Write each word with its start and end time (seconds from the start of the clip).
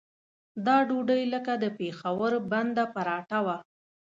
دا 0.65 0.77
ډوډۍ 0.87 1.23
لکه 1.33 1.53
د 1.63 1.65
پېښور 1.79 2.31
بنده 2.51 2.83
پراټه 2.93 3.39
وه. 3.45 3.57